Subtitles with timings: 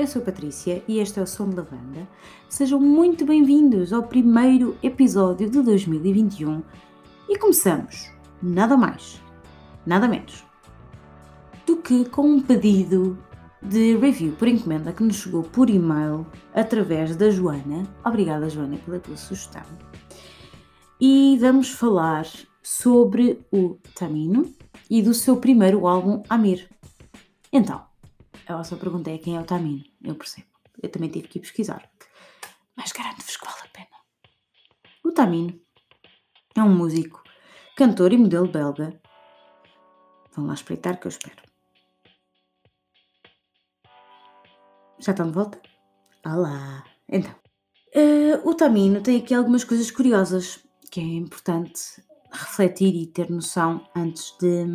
[0.00, 2.08] eu sou a Patrícia e este é o Som de Lavanda.
[2.48, 6.62] Sejam muito bem-vindos ao primeiro episódio de 2021
[7.28, 8.10] e começamos,
[8.42, 9.20] nada mais,
[9.84, 10.42] nada menos,
[11.66, 13.18] do que com um pedido
[13.60, 17.82] de review por encomenda que nos chegou por e-mail através da Joana.
[18.02, 19.62] Obrigada, Joana, pela tua sugestão.
[20.98, 22.26] E vamos falar
[22.62, 24.50] sobre o Tamino
[24.88, 26.70] e do seu primeiro álbum, Amir.
[27.52, 27.89] Então,
[28.50, 29.84] a vossa pergunta é quem é o Tamino?
[30.02, 30.48] Eu percebo.
[30.82, 31.88] Eu também tive que ir pesquisar.
[32.76, 33.96] Mas garanto-vos que vale a pena.
[35.04, 35.60] O Tamino
[36.56, 37.22] é um músico,
[37.76, 39.00] cantor e modelo belga.
[40.34, 41.42] Vão lá espreitar que eu espero.
[44.98, 45.60] Já estão de volta?
[46.24, 46.84] Olá!
[47.08, 47.34] Então,
[47.94, 53.88] uh, o Tamino tem aqui algumas coisas curiosas que é importante refletir e ter noção
[53.96, 54.66] antes de,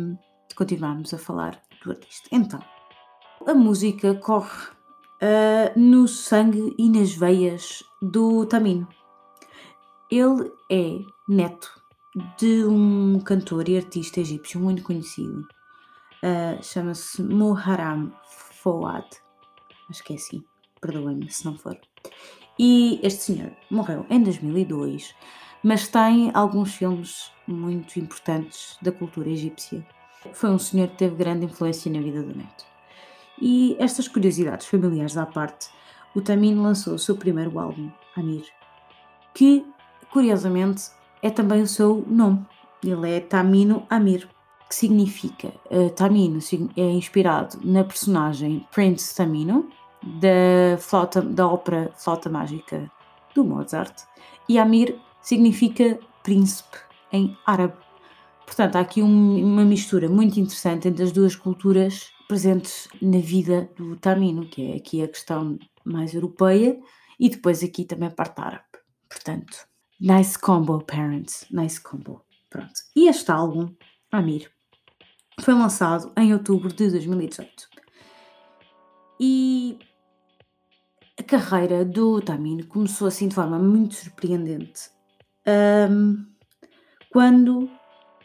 [0.48, 2.28] de continuarmos a falar do artista.
[2.32, 2.60] Então,
[3.44, 4.68] a música corre
[5.22, 8.88] uh, no sangue e nas veias do Tamino.
[10.10, 11.82] Ele é neto
[12.38, 15.46] de um cantor e artista egípcio muito conhecido.
[16.22, 19.06] Uh, Chama-se Muharram Fouad.
[19.90, 20.42] Acho que é assim.
[20.80, 21.78] Perdoem-me se não for.
[22.58, 25.14] E este senhor morreu em 2002,
[25.62, 29.86] mas tem alguns filmes muito importantes da cultura egípcia.
[30.32, 32.75] Foi um senhor que teve grande influência na vida do neto.
[33.40, 35.68] E estas curiosidades familiares à parte,
[36.14, 38.44] o Tamino lançou o seu primeiro álbum, Amir,
[39.34, 39.66] que,
[40.10, 40.84] curiosamente,
[41.22, 42.46] é também o seu nome.
[42.82, 44.26] Ele é Tamino Amir,
[44.68, 45.52] que significa.
[45.70, 46.38] Uh, Tamino
[46.76, 49.68] é inspirado na personagem Prince Tamino,
[50.02, 52.90] da, flauta, da ópera Flauta Mágica
[53.34, 54.04] do Mozart,
[54.48, 56.78] e Amir significa príncipe
[57.12, 57.74] em árabe.
[58.46, 63.70] Portanto, há aqui um, uma mistura muito interessante entre as duas culturas presentes na vida
[63.76, 66.78] do Tamino, que é aqui a questão mais europeia,
[67.18, 68.64] e depois aqui também a parte árabe.
[69.08, 69.66] Portanto,
[70.00, 72.22] nice combo, parents, nice combo.
[72.50, 72.74] Pronto.
[72.94, 73.74] E este álbum,
[74.10, 74.50] Amir,
[75.40, 77.68] foi lançado em outubro de 2018.
[79.20, 79.78] E
[81.18, 84.90] a carreira do Tamino começou assim de forma muito surpreendente.
[85.90, 86.26] Um,
[87.10, 87.70] quando,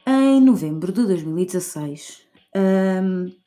[0.06, 3.41] em novembro de 2016, um,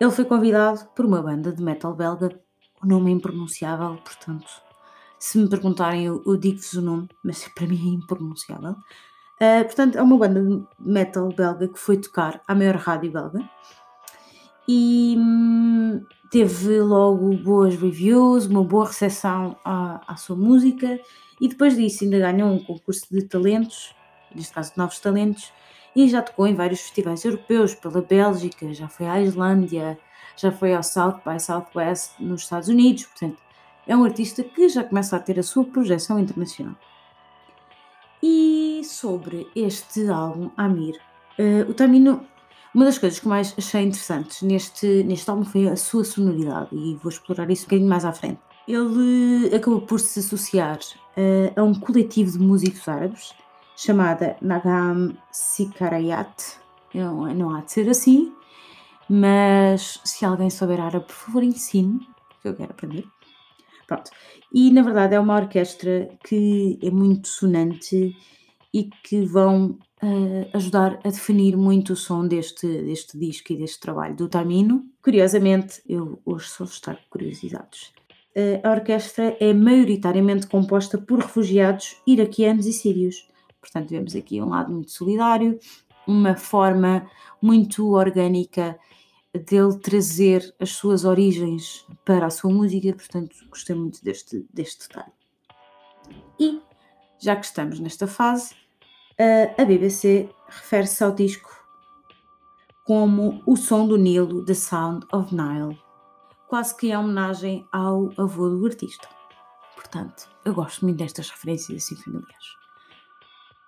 [0.00, 2.38] ele foi convidado por uma banda de metal belga,
[2.82, 4.46] o nome é impronunciável, portanto,
[5.18, 8.76] se me perguntarem, eu, eu digo-vos o nome, mas para mim é impronunciável.
[9.40, 13.48] Uh, portanto, é uma banda de metal belga que foi tocar à maior rádio belga
[14.68, 20.98] e hum, teve logo boas reviews, uma boa recepção à, à sua música
[21.40, 23.94] e depois disso ainda ganhou um concurso de talentos,
[24.34, 25.52] neste caso de novos talentos,
[25.96, 29.98] e já tocou em vários festivais europeus, pela Bélgica, já foi à Islândia,
[30.36, 33.38] já foi ao South by Southwest nos Estados Unidos, portanto,
[33.86, 36.74] é um artista que já começa a ter a sua projeção internacional.
[38.22, 41.00] E sobre este álbum, Amir,
[41.38, 42.26] uh, o Tamino,
[42.74, 46.94] uma das coisas que mais achei interessantes neste, neste álbum foi a sua sonoridade, e
[46.96, 48.38] vou explorar isso um bocadinho mais à frente.
[48.68, 50.78] Ele acabou por se associar
[51.16, 53.34] uh, a um coletivo de músicos árabes
[53.76, 56.58] chamada Nagam Sikarayat.
[56.94, 58.32] Não, não há de ser assim,
[59.08, 62.00] mas se alguém souber árabe, por favor, ensine,
[62.40, 63.04] que eu quero aprender.
[63.86, 64.10] Pronto.
[64.52, 68.16] E na verdade é uma orquestra que é muito sonante
[68.72, 73.80] e que vão uh, ajudar a definir muito o som deste, deste disco e deste
[73.80, 74.84] trabalho do Tamino.
[75.02, 77.92] Curiosamente, eu hoje só estar curiosidades.
[78.34, 83.28] Uh, a orquestra é maioritariamente composta por refugiados iraquianos e sírios
[83.66, 85.58] Portanto, vemos aqui um lado muito solidário,
[86.06, 87.10] uma forma
[87.42, 88.78] muito orgânica
[89.34, 95.12] dele trazer as suas origens para a sua música, portanto, gostei muito deste, deste detalhe.
[96.38, 96.62] E,
[97.18, 98.54] já que estamos nesta fase,
[99.58, 101.50] a BBC refere-se ao disco
[102.84, 105.76] como o som do Nilo, The Sound of Nile,
[106.46, 109.08] quase que é homenagem ao avô do artista.
[109.74, 112.65] Portanto, eu gosto muito destas referências assim familiares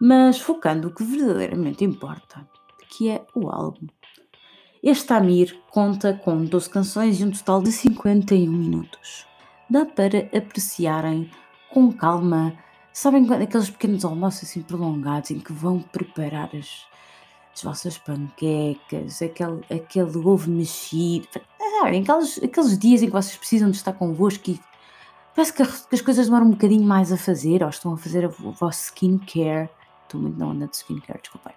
[0.00, 2.46] mas focando o que verdadeiramente importa,
[2.88, 3.86] que é o álbum.
[4.82, 9.26] Este Amir conta com 12 canções e um total de 51 minutos.
[9.68, 11.28] Dá para apreciarem
[11.70, 12.56] com calma,
[12.92, 16.86] sabem aqueles pequenos almoços assim prolongados em que vão preparar as,
[17.52, 21.26] as vossas panquecas, aquele, aquele ovo mexido,
[21.80, 24.60] sabem, aqueles, aqueles dias em que vocês precisam de estar convosco e
[25.34, 28.52] parece que, as coisas demoram um bocadinho mais a fazer, ou estão a fazer o
[28.52, 29.68] vosso skincare
[30.08, 31.52] estou muito na onda de skincare, desculpem.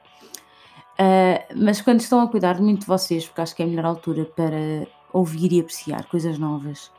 [0.99, 3.85] Uh, mas quando estão a cuidar muito de vocês, porque acho que é a melhor
[3.85, 6.91] altura para ouvir e apreciar coisas novas,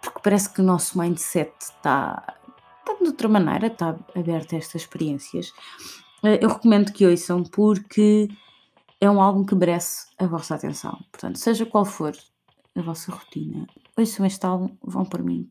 [0.00, 2.22] porque parece que o nosso mindset está,
[2.78, 5.52] está de outra maneira, está aberto a estas experiências.
[6.22, 8.28] Eh, eu recomendo que ouçam porque
[9.00, 10.98] é um álbum que merece a vossa atenção.
[11.10, 12.14] Portanto, seja qual for
[12.76, 13.66] a vossa rotina,
[13.96, 15.50] ouçam este álbum, vão por mim.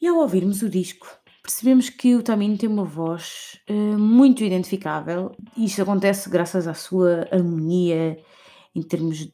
[0.00, 1.06] E ao ouvirmos o disco,
[1.42, 5.34] percebemos que o Tamino tem uma voz uh, muito identificável.
[5.56, 8.16] Isto acontece graças à sua harmonia
[8.74, 9.32] em termos de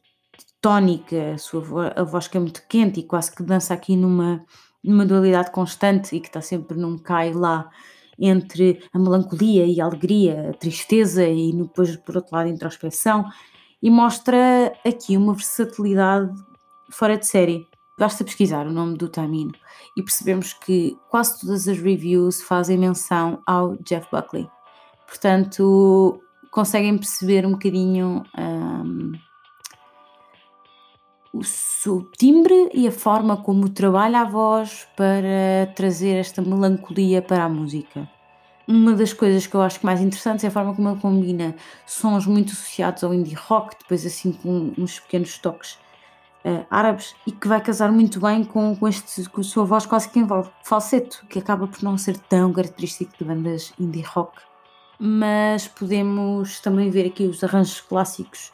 [0.61, 3.95] tónica, a sua voz, a voz que é muito quente e quase que dança aqui
[3.95, 4.43] numa,
[4.83, 7.69] numa dualidade constante e que está sempre num cai lá
[8.17, 13.25] entre a melancolia e a alegria, a tristeza e depois, por outro lado, a introspeção,
[13.81, 16.29] e mostra aqui uma versatilidade
[16.91, 17.68] fora de série.
[17.99, 19.51] Basta pesquisar o nome do Tamino
[19.97, 24.49] e percebemos que quase todas as reviews fazem menção ao Jeff Buckley.
[25.05, 26.17] Portanto,
[26.49, 29.11] conseguem perceber um bocadinho um,
[31.33, 37.43] o seu timbre e a forma como trabalha a voz para trazer esta melancolia para
[37.43, 38.09] a música.
[38.65, 41.53] Uma das coisas que eu acho mais interessantes é a forma como ele combina
[41.85, 45.77] sons muito associados ao indie rock, depois assim com uns pequenos toques
[46.45, 49.85] uh, árabes e que vai casar muito bem com, com, este, com a sua voz
[49.85, 54.41] quase que envolve falseto, que acaba por não ser tão característico de bandas indie rock.
[54.99, 58.51] Mas podemos também ver aqui os arranjos clássicos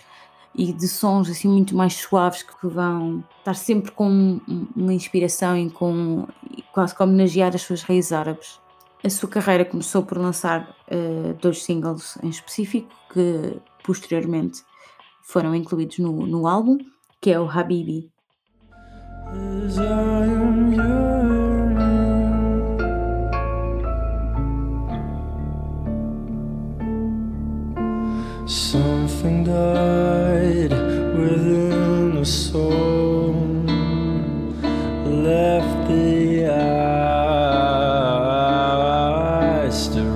[0.53, 4.39] e de sons assim muito mais suaves que vão estar sempre com
[4.75, 6.27] uma inspiração e com
[6.71, 8.59] quase como homenagear as suas raízes árabes.
[9.03, 14.63] A sua carreira começou por lançar uh, dois singles em específico que posteriormente
[15.21, 16.77] foram incluídos no, no álbum,
[17.25, 18.11] que é o Habibi.
[28.45, 30.71] Something died
[31.17, 33.33] within the soul,
[35.03, 36.67] left the eyes
[39.87, 40.14] to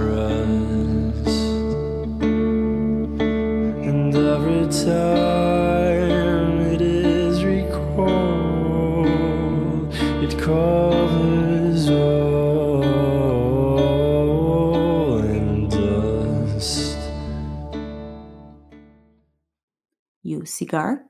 [20.60, 21.06] cigar?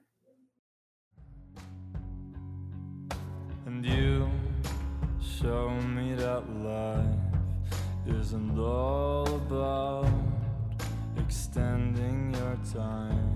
[3.66, 4.30] And you
[5.20, 6.44] show me that
[6.74, 7.34] life
[8.20, 10.06] isn't all about
[11.18, 13.34] extending your time.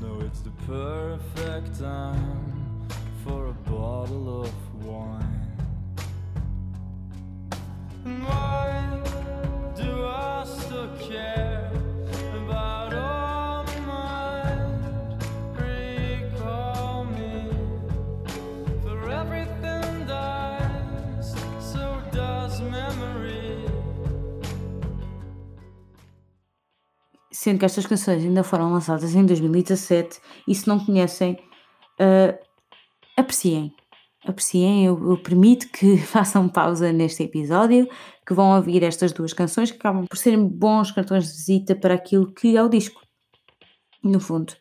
[0.00, 2.88] No, it's the perfect time
[3.22, 5.52] for a bottle of wine.
[8.06, 8.66] And why
[9.76, 11.53] do I still care
[27.44, 30.18] Sendo que estas canções ainda foram lançadas em 2017
[30.48, 31.32] e se não conhecem,
[32.00, 32.38] uh,
[33.18, 33.70] apreciem.
[34.26, 37.86] Apreciem, eu, eu permito que façam pausa neste episódio,
[38.26, 41.92] que vão ouvir estas duas canções que acabam por serem bons cartões de visita para
[41.92, 43.02] aquilo que é o disco,
[44.02, 44.54] no fundo.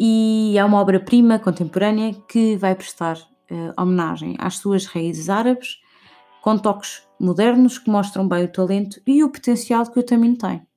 [0.00, 5.76] E é uma obra-prima contemporânea que vai prestar uh, homenagem às suas raízes árabes,
[6.40, 10.67] com toques modernos que mostram bem o talento e o potencial que o Tamino tem.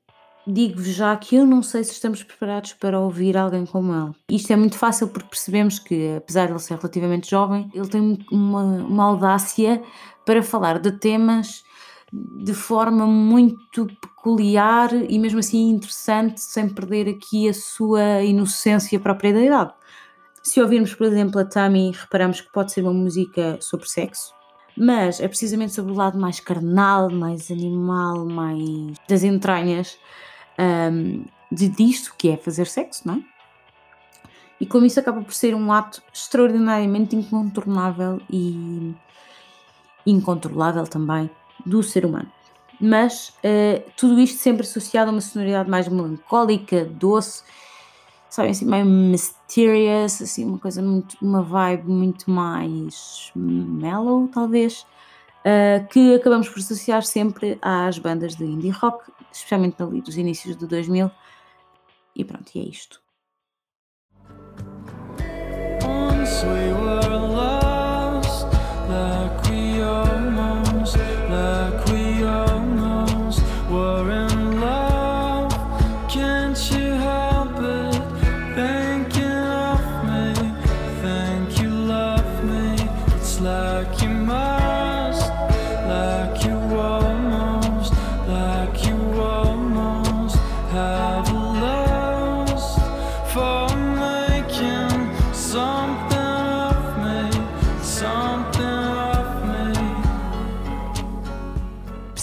[0.45, 4.11] Digo-vos já que eu não sei se estamos preparados para ouvir alguém como ele.
[4.29, 8.17] Isto é muito fácil porque percebemos que, apesar de ele ser relativamente jovem, ele tem
[8.31, 9.81] uma, uma audácia
[10.25, 11.63] para falar de temas
[12.11, 19.33] de forma muito peculiar e mesmo assim interessante, sem perder aqui a sua inocência própria
[19.33, 19.73] da idade.
[20.43, 24.33] Se ouvirmos, por exemplo, a Tammy, reparamos que pode ser uma música sobre sexo,
[24.75, 29.97] mas é precisamente sobre o lado mais carnal, mais animal, mais das entranhas
[30.59, 33.21] um, de disto que é fazer sexo, não é?
[34.59, 38.93] E como isso acaba por ser um ato extraordinariamente incontornável e
[40.05, 41.29] incontrolável também
[41.65, 42.31] do ser humano.
[42.79, 47.43] Mas uh, tudo isto sempre associado a uma sonoridade mais melancólica, doce,
[48.29, 54.85] sabem, assim, meio mysterious, assim, uma coisa muito, uma vibe muito mais mellow, talvez,
[55.45, 60.57] uh, que acabamos por associar sempre às bandas de indie rock, especialmente ali dos inícios
[60.57, 61.11] de 2000.
[62.15, 63.01] E pronto, e é isto.
[65.83, 66.45] Once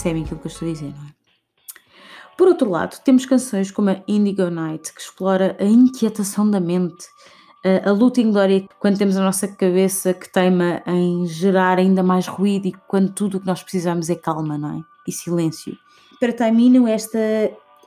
[0.09, 1.19] percebem aquilo que eu estou a dizer, não é?
[2.37, 7.05] Por outro lado, temos canções como a Indigo Night, que explora a inquietação da mente,
[7.65, 12.27] a, a luta inglória quando temos a nossa cabeça que teima em gerar ainda mais
[12.27, 14.81] ruído e quando tudo o que nós precisamos é calma, não é?
[15.05, 15.77] E silêncio.
[16.19, 17.19] Para Taimino, esta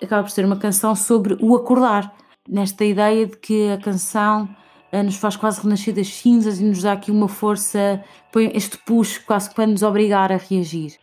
[0.02, 2.14] acaba por ser uma canção sobre o acordar,
[2.46, 4.48] nesta ideia de que a canção
[4.92, 8.76] uh, nos faz quase renascer das cinzas e nos dá aqui uma força, põe este
[8.78, 10.98] push quase para nos obrigar a reagir.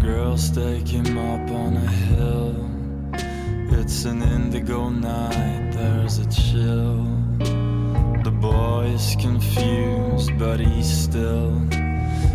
[0.00, 2.56] Girls take him up on a hill.
[3.78, 7.04] It's an indigo night, there's a chill.
[8.24, 11.60] The boy is confused, but he's still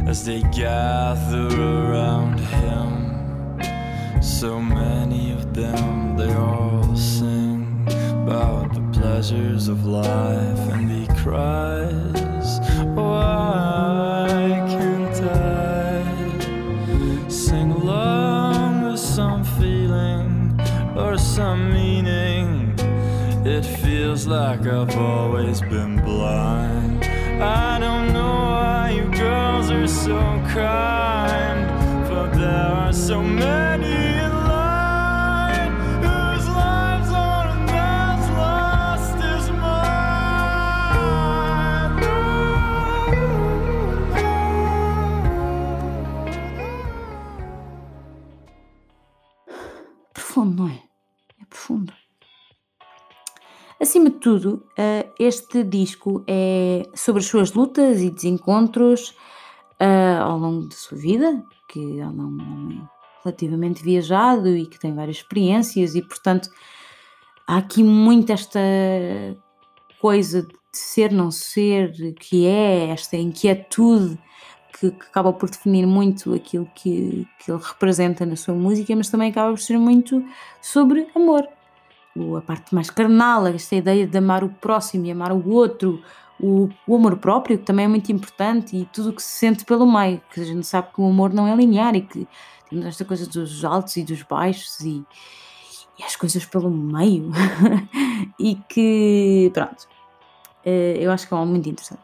[0.07, 4.21] as they gather around him.
[4.21, 7.87] So many of them, they all sing
[8.23, 12.59] about the pleasures of life, and he cries,
[12.93, 14.14] Why
[24.15, 26.84] feels like I've always been blind.
[54.25, 59.15] Tudo, eh, este disco é sobre as suas lutas e desencontros
[59.79, 62.89] eh, ao longo da sua vida, que ela é um homem
[63.23, 66.49] relativamente viajado e que tem várias experiências e, portanto,
[67.45, 68.59] há aqui muito esta
[70.01, 74.17] coisa de ser, não ser, que é esta inquietude
[74.73, 79.07] que, que acaba por definir muito aquilo que, que ele representa na sua música, mas
[79.07, 80.25] também acaba por ser muito
[80.63, 81.47] sobre amor.
[82.37, 86.01] A parte mais carnal, esta ideia de amar o próximo e amar o outro,
[86.39, 89.65] o, o amor próprio, que também é muito importante, e tudo o que se sente
[89.65, 92.27] pelo meio, que a gente sabe que o amor não é linear e que
[92.69, 95.05] temos esta coisa dos altos e dos baixos e,
[95.99, 97.31] e as coisas pelo meio,
[98.39, 99.87] e que, pronto,
[100.63, 102.01] eh, eu acho que é algo muito interessante.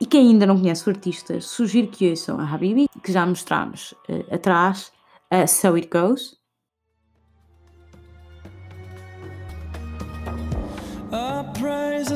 [0.00, 3.94] E quem ainda não conhece o artista, sugiro que ouçam a Habibi, que já mostramos
[4.08, 4.92] eh, atrás,
[5.30, 6.37] a So It Goes.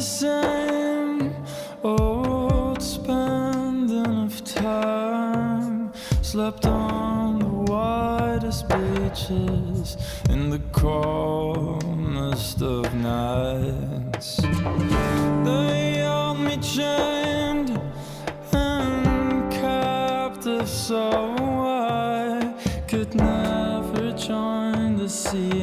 [0.02, 1.32] Same
[1.84, 5.92] old spend enough time.
[6.22, 9.96] Slept on the widest beaches
[10.28, 14.38] in the calmest of nights.
[15.44, 17.80] They held me chained
[18.52, 21.10] and captive so
[21.64, 22.54] I
[22.88, 25.62] could never join the sea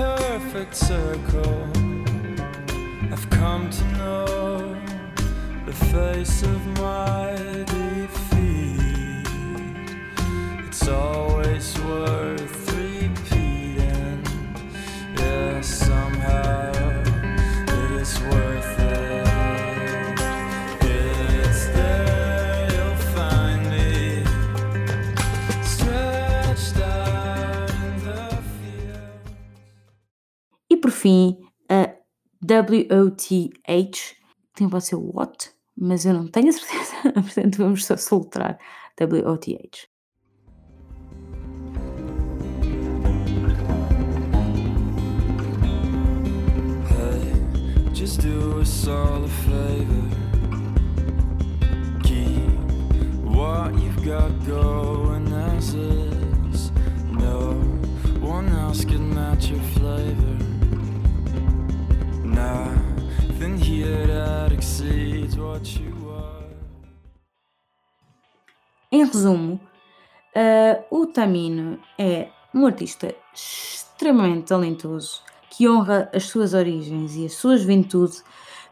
[0.00, 1.68] perfect circle,
[3.12, 4.76] I've come to know
[5.66, 9.26] the face of my defeat.
[10.66, 11.29] It's always
[31.00, 31.38] fim,
[31.68, 31.94] a
[32.42, 34.14] WOTH,
[34.54, 38.58] tem pode ser what, mas eu não tenho a certeza, portanto vamos só soltar
[39.00, 39.90] WOTH.
[48.60, 50.10] us all a favor.
[52.02, 52.50] Keep
[53.24, 56.70] what you've got going as is.
[57.10, 57.52] No
[58.20, 60.49] one else can match your flavor.
[62.40, 66.46] Nothing here that exceeds what you are.
[68.90, 69.60] Em resumo,
[70.34, 77.28] uh, o Tamino é um artista extremamente talentoso que honra as suas origens e a
[77.28, 78.22] sua juventude,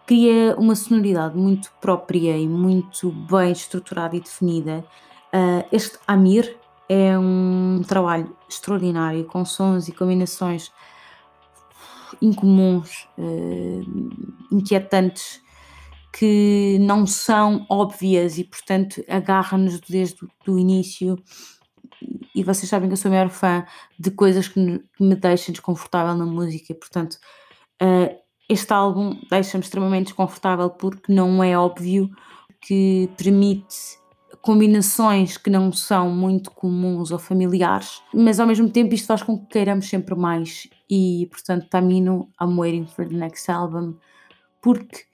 [0.07, 4.83] cria uma sonoridade muito própria e muito bem estruturada e definida.
[5.31, 6.57] Uh, este Amir
[6.89, 10.73] é um trabalho extraordinário, com sons e combinações
[12.21, 15.41] incomuns, uh, inquietantes,
[16.13, 21.17] que não são óbvias e, portanto, agarra-nos desde o início.
[22.35, 23.65] E vocês sabem que eu sou a maior fã
[23.99, 24.61] de coisas que
[25.01, 27.19] me deixam desconfortável na música, portanto,
[27.83, 28.17] uh,
[28.49, 32.11] este álbum deixa-me extremamente desconfortável porque não é óbvio,
[32.61, 33.99] que permite
[34.43, 39.39] combinações que não são muito comuns ou familiares, mas ao mesmo tempo isto faz com
[39.39, 43.97] que queiramos sempre mais e portanto Tamino I'm waiting for the next album
[44.63, 45.05] porque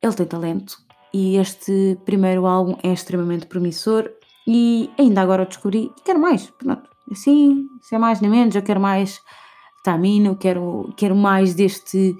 [0.00, 0.78] ele tem talento
[1.12, 4.10] e este primeiro álbum é extremamente promissor
[4.46, 6.50] e ainda agora eu descobri que quero mais.
[6.50, 9.20] Pronto, assim, sem mais nem menos, eu quero mais
[9.84, 12.16] Tamino, quero, quero mais deste.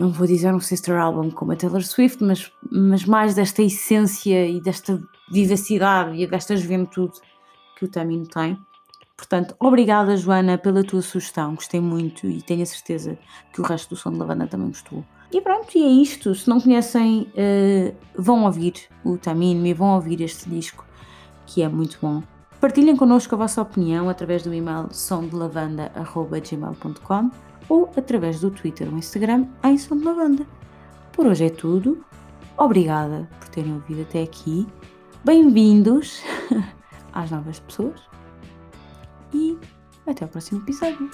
[0.00, 4.46] Não vou dizer um sister album como a Taylor Swift, mas, mas mais desta essência
[4.46, 4.98] e desta
[5.30, 7.20] vivacidade e desta juventude
[7.76, 8.58] que o Tamino tem.
[9.14, 11.54] Portanto, obrigada, Joana, pela tua sugestão.
[11.54, 13.18] Gostei muito e tenho a certeza
[13.52, 15.04] que o resto do som de lavanda também gostou.
[15.30, 16.34] E pronto, e é isto.
[16.34, 18.72] Se não conhecem, uh, vão ouvir
[19.04, 20.86] o Tamino e vão ouvir este disco,
[21.44, 22.22] que é muito bom.
[22.58, 29.46] Partilhem connosco a vossa opinião através do e-mail somdelavanda.gmail.com ou através do Twitter ou Instagram
[29.64, 30.46] em Som de Lavanda.
[31.12, 32.04] Por hoje é tudo.
[32.58, 34.66] Obrigada por terem ouvido até aqui.
[35.24, 36.20] Bem-vindos
[37.14, 38.00] às novas pessoas
[39.32, 39.56] e
[40.06, 41.08] até o próximo episódio.